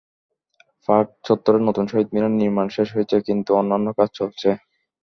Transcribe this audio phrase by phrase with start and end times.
[0.89, 4.49] Park চত্বরে নতুন শহীদ মিনার নির্মাণ শেষ হয়েছে, কিন্তু অন্যান্য কাজ চলছে।